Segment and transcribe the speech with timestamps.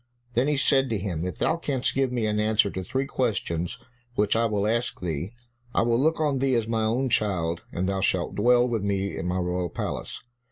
[0.33, 3.77] Then he said to him, "If thou canst give me an answer to three questions
[4.15, 5.33] which I will ask thee,
[5.75, 9.15] I will look on thee as my own child, and thou shalt dwell with me
[9.15, 10.19] in my royal palace."